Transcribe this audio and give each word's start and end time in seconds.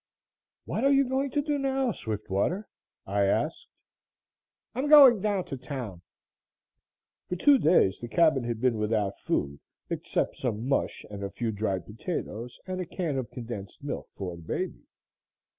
"What 0.65 0.83
are 0.83 0.91
you 0.91 1.07
going 1.07 1.29
to 1.29 1.43
do 1.43 1.59
now, 1.59 1.91
Swiftwater?" 1.91 2.67
I 3.05 3.25
asked. 3.25 3.67
"I'm 4.73 4.89
going 4.89 5.21
down 5.21 5.43
to 5.43 5.57
town." 5.57 6.01
For 7.29 7.35
two 7.35 7.59
days 7.59 7.99
the 7.99 8.07
cabin 8.07 8.43
had 8.43 8.59
been 8.59 8.79
without 8.79 9.19
food 9.19 9.59
except 9.91 10.37
some 10.37 10.67
mush 10.67 11.05
and 11.11 11.23
a 11.23 11.29
few 11.29 11.51
dried 11.51 11.85
potatoes 11.85 12.59
and 12.65 12.81
a 12.81 12.85
can 12.87 13.15
of 13.19 13.29
condensed 13.29 13.83
milk 13.83 14.07
for 14.15 14.35
the 14.35 14.41
baby. 14.41 14.87